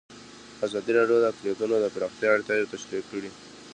ازادي 0.65 0.91
راډیو 0.97 1.17
د 1.21 1.25
اقلیتونه 1.31 1.75
د 1.79 1.85
پراختیا 1.93 2.29
اړتیاوې 2.35 2.69
تشریح 2.73 3.03
کړي. 3.09 3.29